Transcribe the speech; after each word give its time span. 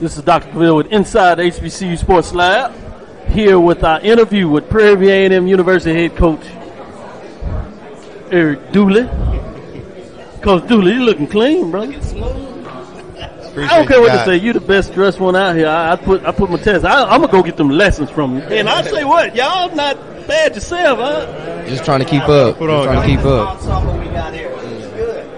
This 0.00 0.16
is 0.16 0.22
Dr. 0.22 0.46
Cavil 0.52 0.76
with 0.76 0.92
Inside 0.92 1.38
HBCU 1.38 1.98
Sports 1.98 2.32
Lab. 2.32 2.72
Here 3.30 3.58
with 3.58 3.82
our 3.82 4.00
interview 4.00 4.48
with 4.48 4.70
Prairie 4.70 4.94
View 4.94 5.10
A&M 5.10 5.48
University 5.48 5.92
head 5.92 6.14
coach 6.14 6.40
Eric 8.30 8.70
Dooley. 8.70 9.08
Coach 10.40 10.68
Dooley, 10.68 10.92
you 10.92 11.02
looking 11.02 11.26
clean, 11.26 11.72
bro. 11.72 11.82
I 11.82 11.88
don't 13.74 13.88
care 13.88 14.00
what 14.00 14.12
they 14.12 14.24
say. 14.24 14.36
You 14.36 14.52
the 14.52 14.60
best 14.60 14.94
dressed 14.94 15.18
one 15.18 15.34
out 15.34 15.56
here. 15.56 15.66
I, 15.66 15.94
I 15.94 15.96
put 15.96 16.24
I 16.24 16.30
put 16.30 16.48
my 16.48 16.58
test. 16.58 16.84
I, 16.84 17.12
am 17.12 17.22
gonna 17.22 17.32
go 17.32 17.42
get 17.42 17.56
them 17.56 17.70
lessons 17.70 18.08
from 18.08 18.36
you. 18.36 18.42
And 18.42 18.68
I 18.68 18.82
say 18.82 19.02
what, 19.02 19.34
y'all 19.34 19.74
not 19.74 19.96
bad 20.28 20.54
yourself, 20.54 21.00
huh? 21.00 21.66
Just 21.66 21.84
trying 21.84 21.98
to 21.98 22.06
keep 22.06 22.22
up. 22.22 22.58
Put 22.58 22.70
on, 22.70 22.84
trying 22.84 23.02
to 23.02 23.16
keep 23.16 23.26
up. 23.26 23.60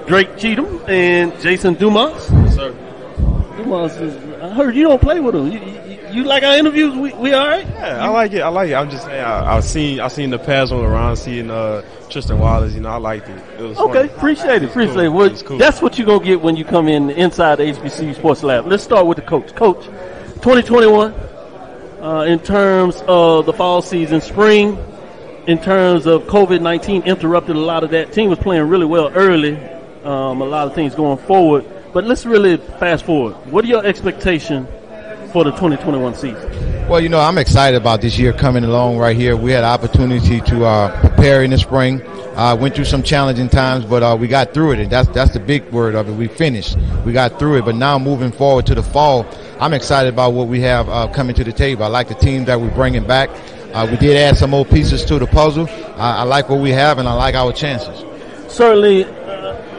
Drake 0.06 0.36
Cheatham 0.36 0.82
and 0.86 1.40
Jason 1.40 1.72
Dumas. 1.74 2.30
Yes, 2.30 2.56
sir. 2.56 2.72
Dumas 3.56 3.96
is. 3.96 4.29
Heard 4.60 4.76
you 4.76 4.82
don't 4.82 5.00
play 5.00 5.20
with 5.20 5.34
him. 5.34 5.50
You, 5.50 5.58
you, 5.58 6.12
you 6.12 6.24
like 6.24 6.42
our 6.42 6.54
interviews? 6.54 6.94
We, 6.94 7.14
we 7.14 7.32
all 7.32 7.48
right? 7.48 7.66
Yeah, 7.66 8.04
I 8.04 8.08
like 8.08 8.32
it. 8.34 8.40
I 8.40 8.48
like 8.48 8.68
it. 8.68 8.74
I'm 8.74 8.90
just 8.90 9.04
saying. 9.04 9.24
I, 9.24 9.54
have 9.54 9.64
seen 9.64 10.00
I've 10.00 10.12
seen 10.12 10.28
the 10.28 10.38
past 10.38 10.70
one 10.70 10.84
around, 10.84 11.16
seeing 11.16 11.50
uh, 11.50 11.82
Tristan 12.10 12.38
Wallace. 12.38 12.74
You 12.74 12.80
know, 12.80 12.90
I 12.90 12.96
liked 12.96 13.26
it. 13.30 13.42
It 13.58 13.62
was 13.62 13.78
okay. 13.78 14.08
Fun. 14.08 14.16
Appreciate 14.18 14.62
it. 14.62 14.68
Appreciate 14.68 14.94
cool. 14.96 15.22
it. 15.24 15.30
Well, 15.30 15.42
cool. 15.44 15.56
That's 15.56 15.80
what 15.80 15.96
you're 15.96 16.06
gonna 16.06 16.22
get 16.22 16.42
when 16.42 16.56
you 16.56 16.66
come 16.66 16.88
in 16.88 17.08
inside 17.08 17.56
the 17.56 17.62
HBCU 17.62 18.14
Sports 18.16 18.42
Lab. 18.42 18.66
Let's 18.66 18.82
start 18.82 19.06
with 19.06 19.16
the 19.16 19.22
coach. 19.22 19.54
Coach, 19.54 19.86
2021. 19.86 21.14
Uh, 22.02 22.24
in 22.28 22.38
terms 22.38 23.02
of 23.08 23.46
the 23.46 23.54
fall 23.54 23.80
season, 23.80 24.20
spring, 24.20 24.76
in 25.46 25.58
terms 25.58 26.06
of 26.06 26.24
COVID 26.24 26.60
19, 26.60 27.04
interrupted 27.04 27.56
a 27.56 27.58
lot 27.58 27.82
of 27.82 27.92
that. 27.92 28.12
Team 28.12 28.28
was 28.28 28.38
playing 28.38 28.68
really 28.68 28.84
well 28.84 29.08
early. 29.14 29.56
Um, 30.04 30.42
a 30.42 30.44
lot 30.44 30.66
of 30.66 30.74
things 30.74 30.94
going 30.94 31.16
forward. 31.16 31.64
But 31.92 32.04
let's 32.04 32.24
really 32.24 32.56
fast 32.56 33.04
forward. 33.04 33.34
What 33.50 33.64
are 33.64 33.68
your 33.68 33.84
expectations 33.84 34.68
for 35.32 35.42
the 35.44 35.50
2021 35.50 36.14
season? 36.14 36.88
Well, 36.88 37.00
you 37.00 37.08
know, 37.08 37.20
I'm 37.20 37.38
excited 37.38 37.76
about 37.76 38.00
this 38.00 38.18
year 38.18 38.32
coming 38.32 38.64
along 38.64 38.98
right 38.98 39.16
here. 39.16 39.36
We 39.36 39.50
had 39.50 39.64
opportunity 39.64 40.40
to 40.40 40.64
uh, 40.64 41.00
prepare 41.00 41.42
in 41.42 41.50
the 41.50 41.58
spring. 41.58 42.02
Uh, 42.36 42.56
went 42.58 42.74
through 42.76 42.84
some 42.84 43.02
challenging 43.02 43.48
times, 43.48 43.84
but 43.84 44.02
uh, 44.02 44.16
we 44.18 44.28
got 44.28 44.54
through 44.54 44.72
it, 44.72 44.78
and 44.78 44.90
that's 44.90 45.08
that's 45.08 45.32
the 45.32 45.40
big 45.40 45.68
word 45.72 45.94
of 45.96 46.08
it. 46.08 46.12
We 46.12 46.28
finished. 46.28 46.76
We 47.04 47.12
got 47.12 47.38
through 47.38 47.58
it, 47.58 47.64
but 47.64 47.74
now 47.74 47.98
moving 47.98 48.30
forward 48.30 48.66
to 48.66 48.74
the 48.74 48.82
fall, 48.82 49.26
I'm 49.58 49.74
excited 49.74 50.14
about 50.14 50.32
what 50.32 50.46
we 50.46 50.60
have 50.60 50.88
uh, 50.88 51.08
coming 51.08 51.34
to 51.34 51.44
the 51.44 51.52
table. 51.52 51.82
I 51.82 51.88
like 51.88 52.08
the 52.08 52.14
team 52.14 52.44
that 52.44 52.60
we're 52.60 52.74
bringing 52.74 53.06
back. 53.06 53.30
Uh, 53.74 53.86
we 53.90 53.96
did 53.96 54.16
add 54.16 54.36
some 54.36 54.50
more 54.50 54.64
pieces 54.64 55.04
to 55.06 55.18
the 55.18 55.26
puzzle. 55.26 55.68
I, 55.96 56.18
I 56.18 56.22
like 56.22 56.48
what 56.48 56.60
we 56.60 56.70
have, 56.70 56.98
and 56.98 57.08
I 57.08 57.14
like 57.14 57.34
our 57.34 57.52
chances. 57.52 58.04
Certainly, 58.50 59.04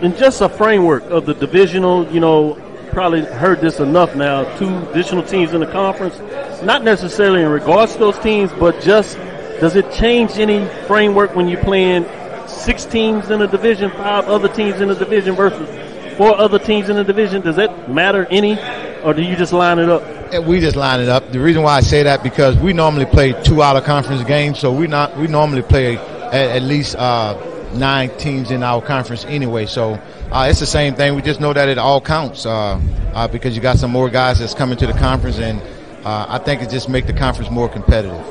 in 0.01 0.15
just 0.17 0.41
a 0.41 0.49
framework 0.49 1.03
of 1.03 1.25
the 1.25 1.33
divisional, 1.33 2.07
you 2.11 2.19
know, 2.19 2.57
probably 2.91 3.23
heard 3.23 3.61
this 3.61 3.79
enough 3.79 4.15
now. 4.15 4.43
Two 4.57 4.89
additional 4.89 5.23
teams 5.23 5.53
in 5.53 5.61
the 5.61 5.71
conference, 5.71 6.17
not 6.63 6.83
necessarily 6.83 7.41
in 7.41 7.49
regards 7.49 7.93
to 7.93 7.99
those 7.99 8.19
teams, 8.19 8.51
but 8.53 8.81
just 8.81 9.15
does 9.59 9.75
it 9.75 9.91
change 9.93 10.31
any 10.31 10.65
framework 10.87 11.35
when 11.35 11.47
you're 11.47 11.63
playing 11.63 12.05
six 12.47 12.85
teams 12.85 13.29
in 13.29 13.41
a 13.41 13.47
division, 13.47 13.91
five 13.91 14.25
other 14.27 14.47
teams 14.47 14.81
in 14.81 14.89
a 14.89 14.95
division 14.95 15.35
versus 15.35 16.17
four 16.17 16.35
other 16.35 16.59
teams 16.59 16.89
in 16.89 16.97
a 16.97 17.03
division? 17.03 17.41
Does 17.41 17.55
that 17.57 17.89
matter 17.89 18.25
any, 18.25 18.59
or 19.03 19.13
do 19.13 19.21
you 19.21 19.35
just 19.35 19.53
line 19.53 19.79
it 19.79 19.89
up? 19.89 20.45
We 20.45 20.59
just 20.59 20.75
line 20.75 20.99
it 20.99 21.09
up. 21.09 21.31
The 21.31 21.39
reason 21.39 21.61
why 21.61 21.77
I 21.77 21.81
say 21.81 22.03
that 22.03 22.23
because 22.23 22.57
we 22.57 22.73
normally 22.73 23.05
play 23.05 23.33
two 23.43 23.61
out 23.61 23.75
of 23.75 23.83
conference 23.83 24.23
games, 24.23 24.59
so 24.59 24.71
we 24.73 24.87
not 24.87 25.15
we 25.17 25.27
normally 25.27 25.61
play 25.61 25.97
at, 25.97 26.33
at 26.33 26.61
least. 26.63 26.95
Uh, 26.95 27.49
nine 27.73 28.15
teams 28.17 28.51
in 28.51 28.63
our 28.63 28.81
conference 28.81 29.25
anyway. 29.25 29.65
So 29.65 29.93
uh, 30.31 30.47
it's 30.49 30.59
the 30.59 30.65
same 30.65 30.95
thing. 30.95 31.15
We 31.15 31.21
just 31.21 31.39
know 31.39 31.53
that 31.53 31.69
it 31.69 31.77
all 31.77 32.01
counts 32.01 32.45
uh, 32.45 32.79
uh, 33.13 33.27
because 33.27 33.55
you 33.55 33.61
got 33.61 33.77
some 33.77 33.91
more 33.91 34.09
guys 34.09 34.39
that's 34.39 34.53
coming 34.53 34.77
to 34.77 34.87
the 34.87 34.93
conference, 34.93 35.39
and 35.39 35.61
uh, 36.05 36.25
I 36.29 36.37
think 36.39 36.61
it 36.61 36.69
just 36.69 36.89
make 36.89 37.07
the 37.07 37.13
conference 37.13 37.51
more 37.51 37.69
competitive. 37.69 38.25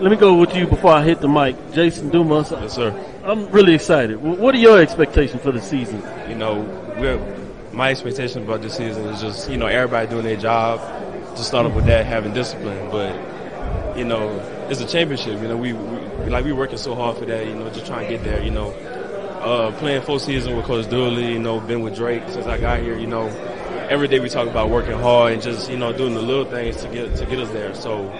Let 0.00 0.10
me 0.10 0.16
go 0.16 0.34
with 0.34 0.54
you 0.54 0.66
before 0.66 0.92
I 0.92 1.02
hit 1.04 1.20
the 1.20 1.28
mic, 1.28 1.56
Jason 1.72 2.10
Dumas. 2.10 2.50
Yes, 2.50 2.74
sir. 2.74 2.92
I'm 3.22 3.50
really 3.50 3.74
excited. 3.74 4.20
What 4.20 4.54
are 4.54 4.58
your 4.58 4.80
expectations 4.80 5.42
for 5.42 5.52
the 5.52 5.62
season? 5.62 6.02
You 6.28 6.34
know, 6.34 6.62
my 7.72 7.90
expectation 7.90 8.42
about 8.42 8.60
this 8.62 8.76
season 8.76 9.06
is 9.06 9.20
just 9.20 9.50
you 9.50 9.56
know 9.56 9.66
everybody 9.66 10.08
doing 10.08 10.24
their 10.24 10.36
job. 10.36 10.80
To 11.36 11.42
start 11.42 11.66
off 11.66 11.74
with 11.74 11.86
that, 11.86 12.06
having 12.06 12.32
discipline, 12.32 12.90
but 12.92 13.10
you 13.96 14.04
know, 14.04 14.28
it's 14.68 14.80
a 14.80 14.86
championship. 14.86 15.40
You 15.40 15.48
know, 15.48 15.56
we, 15.56 15.72
we 15.72 16.30
like 16.30 16.44
we 16.44 16.52
working 16.52 16.78
so 16.78 16.94
hard 16.94 17.16
for 17.18 17.24
that. 17.26 17.46
You 17.46 17.54
know, 17.54 17.70
just 17.70 17.86
trying 17.86 18.06
to 18.06 18.16
get 18.16 18.24
there. 18.24 18.42
You 18.42 18.50
know, 18.50 18.70
uh, 18.70 19.72
playing 19.78 20.02
full 20.02 20.18
season 20.18 20.56
with 20.56 20.64
Coach 20.66 20.88
Dooley. 20.90 21.32
You 21.32 21.38
know, 21.38 21.60
been 21.60 21.82
with 21.82 21.96
Drake 21.96 22.22
since 22.28 22.46
I 22.46 22.58
got 22.58 22.80
here. 22.80 22.98
You 22.98 23.06
know, 23.06 23.26
every 23.88 24.08
day 24.08 24.20
we 24.20 24.28
talk 24.28 24.48
about 24.48 24.70
working 24.70 24.98
hard 24.98 25.32
and 25.34 25.42
just 25.42 25.70
you 25.70 25.76
know 25.76 25.92
doing 25.92 26.14
the 26.14 26.22
little 26.22 26.44
things 26.44 26.76
to 26.78 26.88
get 26.88 27.16
to 27.16 27.26
get 27.26 27.38
us 27.38 27.50
there. 27.50 27.74
So. 27.74 28.12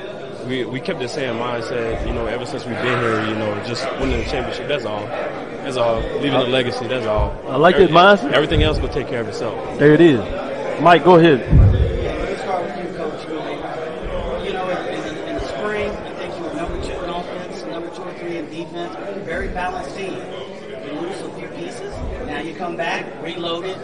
We, 0.44 0.62
we 0.62 0.78
kept 0.78 0.98
the 0.98 1.08
same 1.08 1.36
mindset, 1.36 2.06
you 2.06 2.12
know, 2.12 2.26
ever 2.26 2.44
since 2.44 2.66
we've 2.66 2.76
been 2.76 3.00
here, 3.00 3.26
you 3.26 3.34
know, 3.34 3.64
just 3.66 3.90
winning 3.92 4.18
the 4.18 4.24
championship. 4.24 4.68
That's 4.68 4.84
all. 4.84 5.06
That's 5.06 5.78
all. 5.78 6.00
Leaving 6.20 6.34
a 6.34 6.42
legacy. 6.42 6.86
That's 6.86 7.06
all. 7.06 7.34
I 7.48 7.56
like 7.56 7.76
everything, 7.76 7.94
that 7.94 8.18
mindset. 8.18 8.32
Everything 8.32 8.62
else 8.62 8.78
will 8.78 8.90
take 8.90 9.08
care 9.08 9.22
of 9.22 9.28
itself. 9.28 9.78
There 9.78 9.94
it 9.94 10.02
is. 10.02 10.20
Mike, 10.82 11.02
go 11.02 11.14
ahead. 11.14 11.63
Come 22.64 22.76
back, 22.76 23.22
reloaded. 23.22 23.76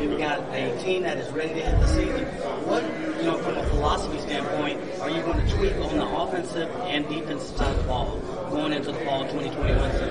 You've 0.00 0.18
got 0.18 0.40
a 0.52 0.76
team 0.82 1.02
that 1.04 1.16
is 1.18 1.32
ready 1.32 1.54
to 1.54 1.60
hit 1.60 1.80
the 1.80 1.86
season. 1.86 2.24
What, 2.66 2.82
you 3.18 3.22
know, 3.24 3.38
from 3.38 3.56
a 3.56 3.64
philosophy 3.66 4.18
standpoint, 4.18 4.80
are 5.00 5.08
you 5.08 5.22
going 5.22 5.46
to 5.46 5.56
tweak 5.56 5.72
on 5.76 5.96
the 5.96 6.06
offensive 6.06 6.68
and 6.82 7.08
defensive 7.08 7.56
side 7.56 7.70
of 7.70 7.76
the 7.78 7.82
ball 7.84 8.18
going 8.50 8.72
into 8.72 8.92
the 8.92 8.98
fall 9.04 9.22
2021 9.28 9.92
season? 9.92 10.08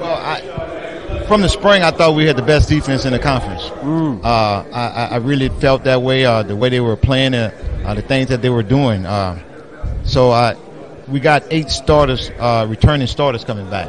Well, 0.00 0.16
I, 0.16 1.24
from 1.26 1.42
the 1.42 1.48
spring, 1.48 1.82
I 1.82 1.90
thought 1.90 2.16
we 2.16 2.26
had 2.26 2.36
the 2.36 2.42
best 2.42 2.68
defense 2.68 3.04
in 3.04 3.12
the 3.12 3.18
conference. 3.18 3.62
Mm. 3.62 4.24
Uh, 4.24 4.64
I, 4.72 5.08
I, 5.12 5.16
really 5.18 5.48
felt 5.48 5.84
that 5.84 6.02
way. 6.02 6.24
Uh, 6.24 6.42
the 6.42 6.56
way 6.56 6.70
they 6.70 6.80
were 6.80 6.96
playing, 6.96 7.34
uh, 7.34 7.52
uh 7.84 7.94
the 7.94 8.02
things 8.02 8.28
that 8.30 8.42
they 8.42 8.50
were 8.50 8.62
doing. 8.62 9.06
Uh, 9.06 9.38
so 10.04 10.32
uh, 10.32 10.54
we 11.10 11.20
got 11.20 11.44
eight 11.50 11.70
starters, 11.70 12.30
returning 12.68 13.06
starters 13.06 13.44
coming 13.44 13.68
back 13.68 13.88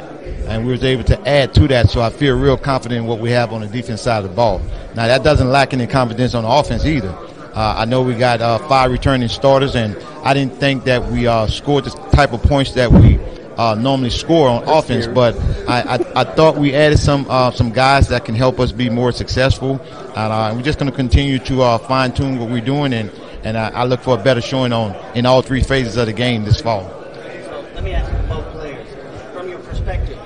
and 0.52 0.66
we 0.66 0.72
was 0.72 0.84
able 0.84 1.04
to 1.04 1.28
add 1.28 1.54
to 1.54 1.68
that. 1.68 1.90
So 1.90 2.00
I 2.00 2.10
feel 2.10 2.36
real 2.36 2.56
confident 2.56 3.00
in 3.00 3.06
what 3.06 3.18
we 3.18 3.30
have 3.30 3.52
on 3.52 3.60
the 3.60 3.66
defense 3.66 4.02
side 4.02 4.24
of 4.24 4.30
the 4.30 4.36
ball. 4.36 4.60
Now 4.94 5.06
that 5.06 5.22
doesn't 5.22 5.48
lack 5.48 5.72
any 5.72 5.86
confidence 5.86 6.34
on 6.34 6.44
the 6.44 6.50
offense 6.50 6.84
either. 6.84 7.16
Uh, 7.54 7.74
I 7.78 7.84
know 7.84 8.02
we 8.02 8.14
got 8.14 8.40
uh, 8.40 8.58
five 8.66 8.90
returning 8.90 9.28
starters, 9.28 9.76
and 9.76 9.96
I 10.24 10.32
didn't 10.32 10.54
think 10.54 10.84
that 10.84 11.04
we 11.10 11.26
uh, 11.26 11.46
scored 11.48 11.84
the 11.84 11.90
type 11.90 12.32
of 12.32 12.42
points 12.42 12.72
that 12.72 12.90
we 12.90 13.18
uh, 13.58 13.74
normally 13.74 14.08
score 14.08 14.48
on 14.48 14.64
That's 14.64 14.84
offense. 14.84 15.06
But 15.06 15.38
I, 15.68 15.96
I, 15.96 16.22
I, 16.22 16.24
thought 16.24 16.56
we 16.56 16.74
added 16.74 16.98
some 16.98 17.26
uh, 17.28 17.50
some 17.50 17.70
guys 17.70 18.08
that 18.08 18.24
can 18.24 18.34
help 18.34 18.58
us 18.58 18.72
be 18.72 18.88
more 18.88 19.12
successful, 19.12 19.82
and 20.16 20.16
uh, 20.16 20.52
we're 20.56 20.62
just 20.62 20.78
going 20.78 20.90
to 20.90 20.96
continue 20.96 21.38
to 21.40 21.78
fine 21.80 22.12
tune 22.12 22.38
what 22.38 22.48
we're 22.48 22.64
doing, 22.64 22.94
and 22.94 23.10
and 23.44 23.58
I, 23.58 23.68
I 23.68 23.84
look 23.84 24.00
for 24.00 24.18
a 24.18 24.22
better 24.22 24.40
showing 24.40 24.72
on 24.72 24.96
in 25.14 25.26
all 25.26 25.42
three 25.42 25.62
phases 25.62 25.98
of 25.98 26.06
the 26.06 26.14
game 26.14 26.44
this 26.44 26.62
fall. 26.62 26.88
So 26.88 27.66
let 27.74 27.84
me 27.84 27.92
ask 27.92 28.10
you 28.10 28.28
both 28.28 28.50
players 28.52 28.88
from 29.34 29.50
your 29.50 29.58
perspective 29.58 30.18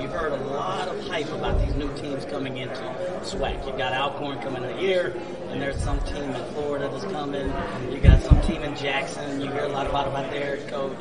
coming 2.36 2.58
into 2.58 2.82
SWAC. 3.22 3.66
You've 3.66 3.78
got 3.78 3.94
Alcorn 3.94 4.38
coming 4.40 4.62
in 4.62 4.76
a 4.76 4.80
year, 4.80 5.16
and 5.48 5.60
there's 5.60 5.75
some 5.86 6.00
team 6.00 6.34
in 6.34 6.44
Florida 6.52 6.88
that's 6.88 7.04
coming. 7.04 7.46
You 7.92 8.00
got 8.00 8.20
some 8.20 8.40
team 8.42 8.60
in 8.62 8.74
Jackson. 8.74 9.40
You 9.40 9.52
hear 9.52 9.66
a 9.66 9.68
lot 9.68 9.86
about 9.86 10.08
about 10.08 10.32
their 10.32 10.56
coach. 10.66 11.00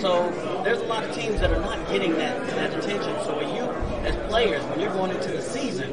So 0.00 0.30
there's 0.64 0.80
a 0.80 0.86
lot 0.86 1.04
of 1.04 1.14
teams 1.14 1.38
that 1.40 1.52
are 1.52 1.60
not 1.60 1.86
getting 1.88 2.14
that, 2.14 2.46
that 2.46 2.72
attention. 2.78 3.14
So 3.26 3.38
you, 3.40 3.64
as 4.08 4.16
players, 4.30 4.64
when 4.70 4.80
you're 4.80 4.94
going 4.94 5.10
into 5.10 5.32
the 5.32 5.42
season, 5.42 5.92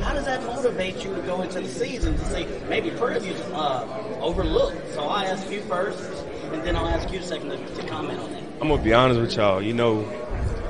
how 0.00 0.14
does 0.14 0.24
that 0.24 0.42
motivate 0.42 1.04
you 1.04 1.14
to 1.14 1.22
go 1.22 1.42
into 1.42 1.60
the 1.60 1.68
season 1.68 2.18
to 2.18 2.24
say 2.24 2.48
maybe 2.68 2.90
View's 2.90 3.40
uh, 3.52 4.18
overlooked? 4.20 4.92
So 4.94 5.04
I 5.04 5.26
ask 5.26 5.48
you 5.48 5.60
first, 5.60 6.10
and 6.52 6.64
then 6.64 6.74
I'll 6.74 6.88
ask 6.88 7.12
you 7.12 7.22
second 7.22 7.50
to, 7.50 7.56
to 7.56 7.86
comment 7.86 8.18
on 8.18 8.32
that. 8.32 8.42
I'm 8.60 8.66
gonna 8.66 8.82
be 8.82 8.94
honest 8.94 9.20
with 9.20 9.36
y'all. 9.36 9.62
You 9.62 9.74
know, 9.74 10.04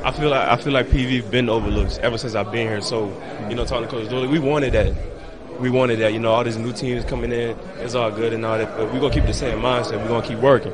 I 0.04 0.12
feel 0.12 0.28
like 0.28 0.48
I 0.50 0.56
feel 0.62 0.74
like 0.74 0.88
PV 0.88 1.30
been 1.30 1.48
overlooked 1.48 1.98
ever 2.00 2.18
since 2.18 2.34
I've 2.34 2.52
been 2.52 2.68
here. 2.68 2.82
So, 2.82 3.06
you 3.48 3.54
know, 3.54 3.64
talking 3.64 3.88
to 3.88 3.90
Coach 3.90 4.10
Dooley, 4.10 4.28
we 4.28 4.38
wanted 4.38 4.74
that. 4.74 5.15
We 5.60 5.70
wanted 5.70 5.98
that. 6.00 6.12
You 6.12 6.18
know, 6.18 6.32
all 6.32 6.44
these 6.44 6.56
new 6.56 6.72
teams 6.72 7.04
coming 7.04 7.32
in, 7.32 7.58
it's 7.78 7.94
all 7.94 8.10
good 8.10 8.32
and 8.32 8.44
all 8.44 8.58
that. 8.58 8.76
But 8.76 8.92
we're 8.92 9.00
gonna 9.00 9.14
keep 9.14 9.26
the 9.26 9.34
same 9.34 9.58
mindset. 9.60 10.02
We're 10.02 10.08
gonna 10.08 10.26
keep 10.26 10.38
working. 10.38 10.72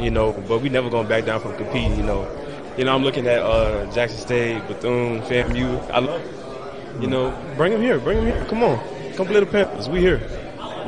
You 0.00 0.10
know, 0.10 0.32
but 0.48 0.60
we 0.60 0.68
never 0.68 0.90
gonna 0.90 1.08
back 1.08 1.24
down 1.24 1.40
from 1.40 1.56
competing. 1.56 1.96
You 1.96 2.02
know, 2.02 2.74
you 2.76 2.84
know, 2.84 2.94
I'm 2.94 3.02
looking 3.02 3.26
at 3.26 3.40
uh, 3.40 3.90
Jackson 3.92 4.18
State, 4.18 4.66
Bethune, 4.68 5.22
FAMU. 5.22 5.90
I 5.90 5.98
love. 6.00 6.20
It. 6.20 7.02
You 7.02 7.08
know, 7.08 7.30
bring 7.56 7.72
them 7.72 7.82
here. 7.82 7.98
Bring 7.98 8.18
them 8.18 8.26
here. 8.26 8.44
Come 8.46 8.62
on, 8.62 8.78
come 9.14 9.26
play 9.26 9.40
the 9.40 9.46
Panthers. 9.46 9.88
We 9.88 10.00
here. 10.00 10.20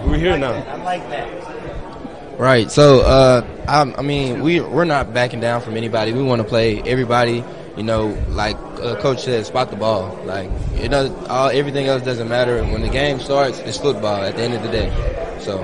We're 0.05 0.17
here 0.17 0.33
like 0.33 0.41
now. 0.41 0.53
That. 0.53 0.69
I 0.69 0.83
like 0.85 1.11
that. 1.11 2.39
Right. 2.39 2.71
So, 2.71 3.01
uh, 3.01 3.47
I, 3.67 3.81
I 3.99 4.03
mean, 4.03 4.43
we 4.43 4.61
we're 4.61 4.85
not 4.85 5.13
backing 5.13 5.41
down 5.41 5.61
from 5.61 5.77
anybody. 5.77 6.13
We 6.13 6.23
want 6.23 6.41
to 6.41 6.49
play 6.49 6.81
everybody 6.83 7.45
you 7.79 7.85
know, 7.85 8.09
like 8.31 8.57
uh, 8.83 9.01
coach 9.01 9.23
said, 9.23 9.47
spot 9.47 9.71
the 9.71 9.77
ball. 9.77 10.19
Like 10.25 10.51
it 10.75 10.89
does, 10.89 11.11
all 11.29 11.49
everything 11.49 11.87
else 11.87 12.03
doesn't 12.03 12.29
matter. 12.29 12.63
When 12.65 12.83
the 12.83 12.89
game 12.89 13.21
starts, 13.21 13.61
it's 13.61 13.79
football. 13.79 14.21
At 14.25 14.35
the 14.37 14.43
end 14.43 14.55
of 14.55 14.63
the 14.65 14.71
day, 14.71 14.91
so. 15.41 15.61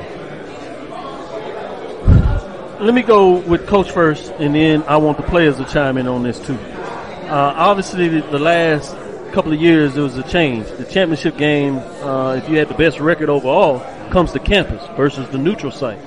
let 2.80 2.94
me 2.94 3.02
go 3.02 3.38
with 3.40 3.66
coach 3.66 3.90
first, 3.90 4.30
and 4.38 4.54
then 4.54 4.84
I 4.84 4.96
want 4.98 5.16
the 5.16 5.24
players 5.24 5.56
to 5.56 5.64
chime 5.64 5.98
in 5.98 6.06
on 6.06 6.22
this 6.22 6.38
too. 6.38 6.54
Uh, 6.54 7.52
obviously, 7.56 8.08
the, 8.08 8.20
the, 8.28 8.38
last 8.38 8.94
couple 9.32 9.52
of 9.52 9.60
years 9.60 9.94
there 9.94 10.04
was 10.04 10.16
a 10.16 10.22
change. 10.22 10.66
The 10.68 10.84
championship 10.84 11.36
game, 11.36 11.78
uh, 11.78 12.36
if 12.36 12.48
you 12.48 12.58
had 12.58 12.68
the 12.68 12.74
best 12.74 13.00
record 13.00 13.28
overall, 13.28 13.80
comes 14.10 14.32
to 14.32 14.38
campus 14.38 14.86
versus 14.96 15.28
the 15.30 15.38
neutral 15.38 15.72
site. 15.72 15.98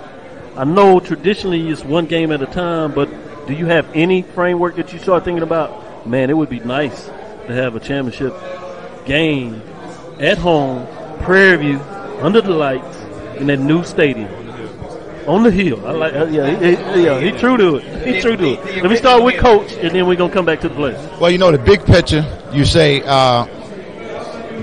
I 0.56 0.63
know 0.63 1.01
traditionally 1.01 1.68
it's 1.69 1.83
one 1.83 2.06
game 2.06 2.31
at 2.31 2.42
a 2.42 2.45
time, 2.45 2.94
but 2.94 3.09
do 3.48 3.54
you 3.54 3.65
have 3.65 3.89
any 3.94 4.21
framework 4.21 4.75
that 4.75 4.94
you 4.94 5.00
start 5.00 5.25
thinking 5.25 5.44
about? 5.44 5.87
Man, 6.06 6.30
it 6.30 6.38
would 6.38 6.50
be 6.50 6.60
nice 6.60 7.06
to 7.48 7.54
have 7.54 7.76
a 7.76 7.80
championship 7.80 8.34
game 9.06 9.62
at 10.20 10.38
home, 10.38 10.88
Prairie 11.20 11.58
View, 11.58 11.80
under 12.22 12.42
the 12.42 12.52
lights, 12.52 12.98
in 13.40 13.48
that 13.48 13.60
new 13.60 13.84
stadium. 13.84 14.32
On 15.28 15.44
the 15.44 15.52
hill. 15.52 15.86
I 15.86 15.92
like, 15.92 16.14
uh, 16.14 16.26
yeah, 16.28 16.50
he, 16.50 16.76
he, 16.76 17.06
yeah, 17.06 17.20
he 17.20 17.32
true 17.32 17.58
to 17.58 17.76
it. 17.76 18.08
He 18.08 18.22
true 18.22 18.38
to 18.38 18.54
it. 18.54 18.82
Let 18.82 18.90
me 18.90 18.96
start 18.96 19.24
with 19.24 19.38
coach, 19.38 19.74
and 19.74 19.94
then 19.94 20.08
we're 20.08 20.16
gonna 20.16 20.32
come 20.32 20.46
back 20.46 20.62
to 20.62 20.70
the 20.70 20.76
players. 20.76 21.20
Well, 21.20 21.30
you 21.30 21.38
know, 21.38 21.52
the 21.52 21.58
big 21.58 21.84
picture, 21.84 22.24
you 22.54 22.64
say 22.64 23.02
uh, 23.06 23.46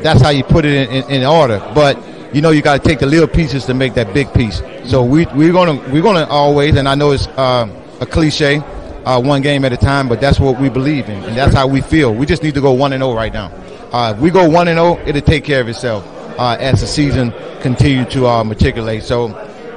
that's 0.02 0.22
how 0.22 0.30
you 0.30 0.42
put 0.42 0.64
it 0.64 0.88
in, 0.88 1.04
in, 1.04 1.10
in 1.10 1.24
order, 1.26 1.58
but 1.74 1.98
you 2.34 2.40
know 2.40 2.50
you 2.50 2.62
got 2.62 2.82
to 2.82 2.88
take 2.88 2.98
the 2.98 3.06
little 3.06 3.28
pieces 3.28 3.66
to 3.66 3.74
make 3.74 3.92
that 3.94 4.14
big 4.14 4.32
piece. 4.32 4.62
So 4.86 5.04
we 5.04 5.26
we're 5.34 5.52
gonna 5.52 5.74
we're 5.92 6.02
gonna 6.02 6.26
always, 6.30 6.76
and 6.76 6.88
I 6.88 6.94
know 6.94 7.10
it's 7.10 7.26
uh, 7.28 7.68
a 8.00 8.06
cliche, 8.06 8.62
uh, 9.04 9.20
one 9.20 9.42
game 9.42 9.64
at 9.64 9.72
a 9.72 9.76
time, 9.76 10.08
but 10.08 10.20
that's 10.20 10.40
what 10.40 10.60
we 10.60 10.68
believe 10.68 11.08
in, 11.08 11.22
and 11.24 11.36
that's 11.36 11.54
how 11.54 11.66
we 11.66 11.80
feel. 11.80 12.14
We 12.14 12.26
just 12.26 12.42
need 12.42 12.54
to 12.54 12.60
go 12.60 12.72
one 12.72 12.92
and 12.92 13.02
zero 13.02 13.12
oh 13.12 13.16
right 13.16 13.32
now. 13.32 13.52
Uh, 13.92 14.14
if 14.16 14.20
we 14.20 14.30
go 14.30 14.48
one 14.48 14.68
and 14.68 14.78
zero, 14.78 14.98
oh, 14.98 15.06
it'll 15.06 15.20
take 15.20 15.44
care 15.44 15.60
of 15.60 15.68
itself 15.68 16.04
uh, 16.38 16.56
as 16.58 16.80
the 16.80 16.86
season 16.86 17.32
continue 17.60 18.04
to 18.06 18.26
uh, 18.26 18.44
matriculate. 18.44 19.02
So 19.02 19.28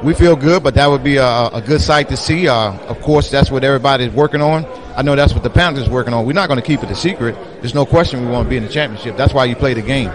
we 0.03 0.13
feel 0.13 0.35
good, 0.35 0.63
but 0.63 0.75
that 0.75 0.87
would 0.87 1.03
be 1.03 1.17
a, 1.17 1.47
a 1.47 1.61
good 1.65 1.81
sight 1.81 2.09
to 2.09 2.17
see. 2.17 2.47
Uh, 2.47 2.73
of 2.87 3.01
course, 3.01 3.29
that's 3.29 3.51
what 3.51 3.63
everybody's 3.63 4.11
working 4.11 4.41
on. 4.41 4.65
I 4.95 5.01
know 5.01 5.15
that's 5.15 5.33
what 5.33 5.43
the 5.43 5.49
Panthers 5.49 5.87
are 5.87 5.91
working 5.91 6.13
on. 6.13 6.25
We're 6.25 6.33
not 6.33 6.47
going 6.47 6.59
to 6.59 6.65
keep 6.65 6.83
it 6.83 6.89
a 6.89 6.95
secret. 6.95 7.35
There's 7.61 7.75
no 7.75 7.85
question 7.85 8.25
we 8.25 8.31
want 8.31 8.45
to 8.45 8.49
be 8.49 8.57
in 8.57 8.63
the 8.63 8.69
championship. 8.69 9.17
That's 9.17 9.33
why 9.33 9.45
you 9.45 9.55
play 9.55 9.73
the 9.73 9.81
game. 9.81 10.09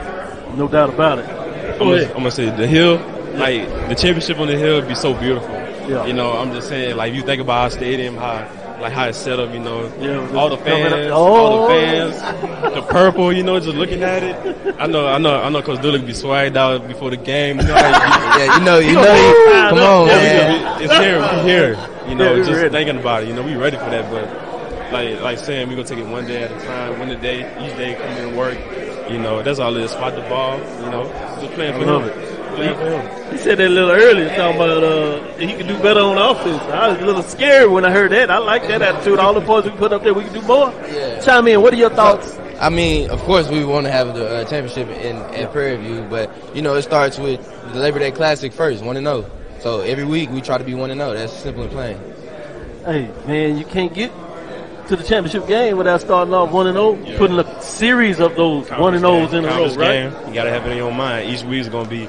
No 0.57 0.69
doubt 0.69 0.91
about 0.91 1.19
it. 1.19 1.29
I'm 1.81 2.13
gonna, 2.13 2.31
say 2.31 2.51
the 2.51 2.67
hill, 2.67 2.97
like 3.35 3.67
the 3.89 3.95
championship 3.95 4.39
on 4.39 4.47
the 4.47 4.57
hill, 4.57 4.77
would 4.77 4.89
be 4.89 4.95
so 4.95 5.15
beautiful. 5.15 5.51
Yeah. 5.89 6.07
You 6.07 6.13
know, 6.13 6.33
I'm 6.33 6.53
just 6.53 6.69
saying, 6.69 6.97
like 6.97 7.13
you 7.13 7.23
think 7.23 7.41
about 7.41 7.63
our 7.63 7.71
stadium, 7.71 8.17
how 8.17 8.47
like 8.83 8.93
how 8.93 9.07
it's 9.07 9.17
set 9.17 9.39
up, 9.39 9.55
you 9.55 9.61
know, 9.61 9.85
yeah, 10.01 10.37
all 10.37 10.51
the 10.51 10.57
fans, 10.57 10.93
oh. 10.93 11.13
all 11.13 11.51
the 11.57 11.65
oh. 11.65 11.69
fans, 11.69 12.75
the 12.75 12.83
purple, 12.83 13.33
you 13.33 13.45
know, 13.45 13.59
just 13.61 13.77
looking 13.77 14.03
at 14.03 14.25
it. 14.25 14.75
I 14.77 14.87
know, 14.89 15.07
I 15.07 15.19
know, 15.19 15.41
I 15.41 15.49
know, 15.51 15.63
Coach 15.63 15.81
Dooley 15.81 16.01
be 16.01 16.13
swagged 16.13 16.57
out 16.57 16.89
before 16.89 17.11
the 17.11 17.17
game. 17.17 17.61
You 17.61 17.67
know, 17.67 17.75
yeah, 17.77 18.59
you 18.59 18.65
know, 18.65 18.79
you 18.81 18.95
know, 18.95 19.69
come 19.71 19.79
on, 19.79 20.09
yeah, 20.09 20.17
man. 20.17 20.83
It's 20.83 20.93
here, 20.99 21.21
we 21.21 21.49
here. 21.49 22.09
You 22.09 22.17
know, 22.17 22.35
yeah, 22.35 22.45
just 22.45 22.51
ready. 22.51 22.71
thinking 22.71 22.99
about 22.99 23.23
it. 23.23 23.29
You 23.29 23.35
know, 23.35 23.45
we 23.45 23.55
ready 23.55 23.77
for 23.77 23.85
that, 23.85 24.11
but 24.11 24.93
like 24.93 25.21
like 25.21 25.39
saying 25.39 25.69
we 25.69 25.77
gonna 25.77 25.87
take 25.87 26.01
it 26.01 26.07
one 26.07 26.27
day 26.27 26.43
at 26.43 26.51
a 26.51 26.67
time, 26.67 26.99
one 26.99 27.09
a 27.09 27.21
day, 27.21 27.41
each 27.65 27.77
day 27.77 27.95
come 27.95 28.11
in 28.17 28.29
and 28.29 28.37
work. 28.37 28.59
You 29.09 29.19
know, 29.19 29.43
that's 29.43 29.61
all 29.61 29.77
it 29.77 29.83
is. 29.83 29.93
Spot 29.93 30.13
the 30.13 30.23
ball. 30.23 30.59
You 30.59 30.91
know, 30.91 31.05
just 31.41 31.53
playing 31.55 31.75
for 31.75 31.87
love 31.87 32.03
him. 32.03 32.19
It. 32.19 32.32
He 32.57 33.39
said 33.39 33.59
that 33.59 33.67
a 33.67 33.69
little 33.69 33.91
earlier, 33.91 34.29
talking 34.29 34.57
about 34.57 34.85
uh, 34.85 35.39
he 35.39 35.55
could 35.55 35.69
do 35.69 35.79
better 35.83 36.01
on 36.01 36.19
offense. 36.19 36.63
I 36.63 36.89
was 36.89 37.01
a 37.01 37.07
little 37.07 37.23
scared 37.23 37.71
when 37.71 37.85
I 37.85 37.91
heard 37.91 38.13
that. 38.13 38.31
I 38.31 38.39
like 38.39 38.63
that 38.69 38.83
attitude. 38.83 39.19
All 39.19 39.35
the 39.35 39.41
points 39.41 39.69
we 39.69 39.77
put 39.77 39.93
up 39.93 40.03
there, 40.03 40.15
we 40.15 40.25
can 40.25 40.35
do 40.35 40.43
more. 40.43 40.71
Yeah. 40.89 41.21
Chime 41.21 41.49
in. 41.49 41.63
What 41.63 41.73
are 41.73 41.77
your 41.77 41.91
thoughts? 41.91 42.39
I 42.61 42.69
mean, 42.69 43.11
of 43.11 43.21
course, 43.23 43.49
we 43.49 43.65
want 43.65 43.87
to 43.87 43.93
have 43.93 44.15
the 44.15 44.29
uh, 44.29 44.45
championship 44.45 44.89
in 44.89 45.17
at 45.17 45.51
Prairie 45.51 45.77
View, 45.79 46.07
but 46.09 46.31
you 46.55 46.63
know, 46.63 46.75
it 46.77 46.83
starts 46.83 47.19
with 47.19 47.45
the 47.73 47.79
Labor 47.79 47.99
Day 47.99 48.13
Classic 48.13 48.53
first, 48.53 48.85
one 48.85 48.95
to 48.95 49.01
zero. 49.01 49.31
So 49.61 49.81
every 49.81 50.05
week 50.05 50.31
we 50.31 50.41
try 50.41 50.59
to 50.59 50.65
be 50.65 50.75
one 50.75 50.91
to 50.91 50.95
zero. 50.95 51.15
That's 51.15 51.33
simple 51.33 51.65
and 51.65 51.73
plain. 51.73 51.99
Hey, 52.85 53.11
man, 53.27 53.59
you 53.59 53.65
can't 53.65 53.93
get 53.93 54.13
to 54.89 54.97
the 54.97 55.03
championship 55.03 55.47
game 55.49 55.77
without 55.77 56.01
starting 56.01 56.35
off 56.35 56.51
one 56.51 56.67
and 56.67 56.77
zero, 56.77 56.99
oh, 56.99 57.19
putting 57.19 57.39
a 57.39 57.63
series 57.63 58.21
of 58.21 58.37
those 58.37 58.69
one 58.71 58.95
and 58.95 59.03
zeros 59.03 59.33
in 59.33 59.45
a 59.45 59.49
row, 59.49 59.75
right? 59.75 60.11
Game. 60.11 60.29
You 60.29 60.35
got 60.35 60.45
to 60.45 60.51
have 60.51 60.67
it 60.67 60.73
in 60.73 60.77
your 60.77 60.93
mind. 60.93 61.31
Each 61.31 61.43
week 61.43 61.61
is 61.61 61.69
going 61.69 61.85
to 61.85 61.91
be 61.91 62.09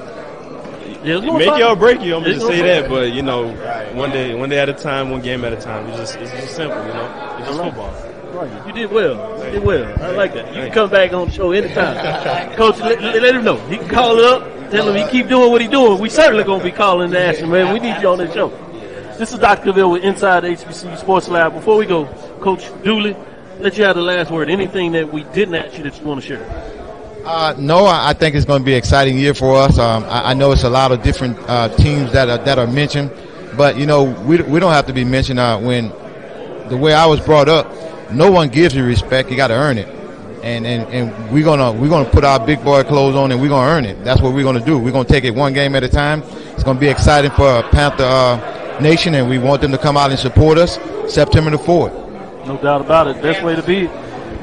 make 1.04 1.58
you 1.58 1.66
or 1.66 1.76
break 1.76 2.00
you. 2.00 2.16
I'm 2.16 2.22
gonna 2.22 2.34
just 2.34 2.46
say 2.46 2.62
that, 2.62 2.88
but 2.88 3.12
you 3.12 3.22
know, 3.22 3.48
one 3.94 4.10
day, 4.10 4.34
one 4.34 4.48
day 4.48 4.58
at 4.58 4.68
a 4.68 4.74
time, 4.74 5.10
one 5.10 5.22
game 5.22 5.44
at 5.44 5.52
a 5.52 5.56
time. 5.56 5.86
It's 5.88 5.98
just, 5.98 6.16
it's 6.16 6.30
just 6.30 6.56
simple, 6.56 6.80
you 6.86 6.92
know. 6.92 7.36
It's 7.38 7.48
just 7.48 7.60
football. 7.62 7.92
Right. 8.34 8.66
You 8.66 8.72
did 8.72 8.90
well. 8.90 9.44
You 9.44 9.52
did 9.52 9.62
well. 9.62 10.02
I 10.02 10.10
like 10.10 10.34
that. 10.34 10.48
You 10.54 10.62
can 10.62 10.72
come 10.72 10.90
back 10.90 11.12
on 11.12 11.28
the 11.28 11.32
show 11.32 11.52
anytime. 11.52 12.54
Coach, 12.56 12.80
let, 12.80 13.00
let, 13.00 13.34
him 13.34 13.44
know. 13.44 13.56
He 13.68 13.76
can 13.76 13.88
call 13.88 14.18
it 14.18 14.24
up. 14.24 14.70
Tell 14.70 14.88
him 14.88 14.96
he 14.96 15.10
keep 15.10 15.28
doing 15.28 15.52
what 15.52 15.60
he's 15.60 15.70
doing. 15.70 16.00
We 16.00 16.08
certainly 16.08 16.42
gonna 16.42 16.64
be 16.64 16.72
calling 16.72 17.08
and 17.08 17.16
asking, 17.16 17.50
man. 17.50 17.72
We 17.72 17.80
need 17.80 18.00
you 18.00 18.08
on 18.08 18.18
the 18.18 18.32
show. 18.32 18.48
This 19.18 19.32
is 19.32 19.38
Dr. 19.38 19.66
Cavil 19.66 19.92
with 19.92 20.02
Inside 20.02 20.42
HBCU 20.42 20.98
Sports 20.98 21.28
Lab. 21.28 21.54
Before 21.54 21.76
we 21.76 21.86
go, 21.86 22.06
Coach 22.40 22.68
Dooley, 22.82 23.16
let 23.60 23.78
you 23.78 23.84
have 23.84 23.94
the 23.94 24.02
last 24.02 24.32
word. 24.32 24.50
Anything 24.50 24.90
that 24.92 25.12
we 25.12 25.22
didn't 25.22 25.54
ask 25.54 25.78
you 25.78 25.84
that 25.84 26.00
you 26.00 26.04
want 26.04 26.20
to 26.20 26.26
share? 26.26 26.73
Uh, 27.24 27.54
no, 27.56 27.86
I 27.86 28.12
think 28.12 28.34
it's 28.34 28.44
going 28.44 28.60
to 28.60 28.66
be 28.66 28.72
an 28.72 28.78
exciting 28.78 29.16
year 29.16 29.32
for 29.32 29.56
us. 29.56 29.78
Um, 29.78 30.04
I, 30.04 30.32
I, 30.32 30.34
know 30.34 30.52
it's 30.52 30.64
a 30.64 30.68
lot 30.68 30.92
of 30.92 31.02
different 31.02 31.38
uh, 31.48 31.70
teams 31.74 32.12
that 32.12 32.28
are 32.28 32.36
that 32.44 32.58
are 32.58 32.66
mentioned, 32.66 33.10
but 33.56 33.78
you 33.78 33.86
know 33.86 34.04
we 34.04 34.42
we 34.42 34.60
don't 34.60 34.72
have 34.72 34.86
to 34.88 34.92
be 34.92 35.04
mentioned 35.04 35.38
uh, 35.38 35.58
when 35.58 35.88
the 36.68 36.76
way 36.76 36.92
I 36.92 37.06
was 37.06 37.20
brought 37.20 37.48
up. 37.48 37.66
No 38.12 38.30
one 38.30 38.50
gives 38.50 38.74
you 38.74 38.84
respect; 38.84 39.30
you 39.30 39.38
got 39.38 39.48
to 39.48 39.54
earn 39.54 39.78
it, 39.78 39.88
and 40.42 40.66
and 40.66 40.86
and 40.92 41.32
we're 41.32 41.44
gonna 41.44 41.72
we're 41.72 41.88
gonna 41.88 42.10
put 42.10 42.24
our 42.24 42.44
big 42.44 42.62
boy 42.62 42.82
clothes 42.82 43.16
on 43.16 43.32
and 43.32 43.40
we're 43.40 43.48
gonna 43.48 43.70
earn 43.70 43.86
it. 43.86 44.04
That's 44.04 44.20
what 44.20 44.34
we're 44.34 44.44
gonna 44.44 44.62
do. 44.62 44.78
We're 44.78 44.92
gonna 44.92 45.08
take 45.08 45.24
it 45.24 45.34
one 45.34 45.54
game 45.54 45.74
at 45.74 45.82
a 45.82 45.88
time. 45.88 46.22
It's 46.52 46.62
gonna 46.62 46.78
be 46.78 46.88
exciting 46.88 47.30
for 47.30 47.62
Panther 47.70 48.04
uh, 48.04 48.78
Nation, 48.82 49.14
and 49.14 49.30
we 49.30 49.38
want 49.38 49.62
them 49.62 49.72
to 49.72 49.78
come 49.78 49.96
out 49.96 50.10
and 50.10 50.18
support 50.18 50.58
us 50.58 50.78
September 51.08 51.50
the 51.50 51.58
fourth. 51.58 51.94
No 52.46 52.58
doubt 52.62 52.82
about 52.82 53.06
it. 53.06 53.22
Best 53.22 53.42
way 53.42 53.56
to 53.56 53.62
be. 53.62 53.88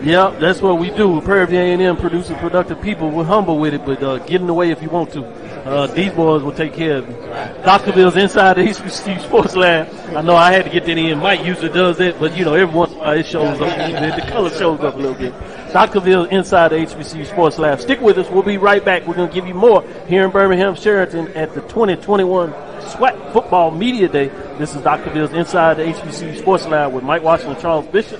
Yeah, 0.04 0.36
that's 0.40 0.62
what 0.62 0.80
we 0.80 0.90
do. 0.90 1.22
Prairie 1.22 1.46
View 1.46 1.60
A&M 1.60 1.98
producing 1.98 2.36
productive 2.38 2.82
people. 2.82 3.12
We're 3.12 3.24
humble 3.24 3.60
with 3.60 3.76
it, 3.76 3.86
but 3.86 4.02
uh, 4.02 4.18
get 4.18 4.42
in 4.42 4.48
the 4.48 4.54
way 4.54 4.72
if 4.72 4.82
you 4.82 4.90
want 4.90 5.14
to. 5.14 5.24
Uh, 5.64 5.86
these 5.88 6.12
boys 6.14 6.42
will 6.42 6.52
take 6.52 6.74
care 6.74 6.98
of 6.98 7.08
you. 7.08 7.16
Dr. 7.64 7.94
Bill's 7.94 8.16
inside 8.16 8.56
the 8.56 8.62
HBCU 8.74 9.22
Sports 9.22 9.56
Lab. 9.56 9.88
I 10.16 10.22
know 10.22 10.36
I 10.36 10.52
had 10.52 10.66
to 10.66 10.72
get 10.72 10.86
that 10.86 10.98
in. 10.98 11.20
Mike 11.20 11.46
usually 11.46 11.70
does 11.70 12.00
that, 12.00 12.20
but 12.20 12.36
you 12.36 12.44
know, 12.46 12.56
every 12.56 12.74
once 12.74 12.92
in 12.92 12.98
a 12.98 13.00
while 13.02 13.18
it 13.18 13.28
shows 13.28 13.62
up. 13.62 13.70
The 13.78 14.26
color 14.32 14.50
shows 14.50 14.80
up 14.80 14.96
a 14.96 14.98
little 14.98 15.14
bit. 15.14 15.34
Dr. 15.72 16.02
Bill 16.02 16.26
inside 16.26 16.70
the 16.70 16.78
HBCU 16.78 17.28
Sports 17.28 17.60
Lab. 17.60 17.80
Stick 17.80 18.02
with 18.02 18.18
us. 18.18 18.28
We'll 18.30 18.42
be 18.42 18.58
right 18.58 18.84
back. 18.84 19.06
We're 19.06 19.14
going 19.14 19.30
to 19.30 19.34
give 19.34 19.48
you 19.48 19.54
more 19.54 19.84
here 20.08 20.26
in 20.26 20.32
Birmingham 20.32 20.76
Sheraton 20.76 21.28
at 21.30 21.54
the 21.54 21.62
2021 21.62 22.52
SWAC 22.52 23.34
Football 23.34 23.70
Media 23.70 24.08
Day. 24.08 24.30
This 24.58 24.76
is 24.76 24.82
Dr. 24.82 25.12
Bill's 25.12 25.32
inside 25.32 25.76
the 25.78 25.84
HBCU 25.84 26.40
Sports 26.40 26.66
Lab 26.66 26.92
with 26.92 27.04
Mike 27.04 27.22
Washington, 27.22 27.54
and 27.54 27.62
Charles 27.62 27.88
Bishop. 27.88 28.20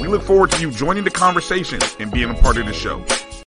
We 0.00 0.08
look 0.08 0.22
forward 0.22 0.50
to 0.52 0.60
you 0.62 0.70
joining 0.70 1.04
the 1.04 1.10
conversation 1.10 1.78
and 1.98 2.10
being 2.10 2.30
a 2.30 2.34
part 2.34 2.56
of 2.56 2.64
the 2.64 2.72
show. 2.72 3.04